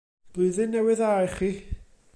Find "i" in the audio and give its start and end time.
1.27-1.31